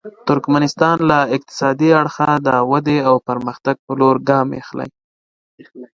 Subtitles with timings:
[0.27, 4.89] ترکمنستان له اقتصادي اړخه د ودې او پرمختګ په لور ګام اخلي.